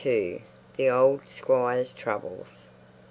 THE 0.77 0.89
OLD 0.89 1.21
SQUIRE'S 1.27 1.93
TROUBLES. 1.93 2.69